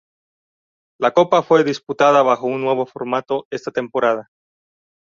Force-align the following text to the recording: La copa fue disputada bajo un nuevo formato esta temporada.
La 0.99 1.11
copa 1.13 1.43
fue 1.43 1.63
disputada 1.63 2.23
bajo 2.23 2.47
un 2.47 2.59
nuevo 2.63 2.87
formato 2.87 3.45
esta 3.51 3.69
temporada. 3.69 4.31